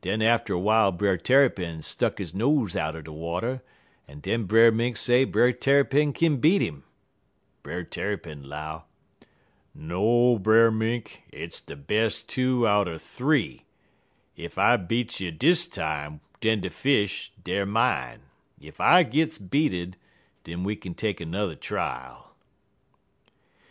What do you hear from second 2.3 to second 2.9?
nose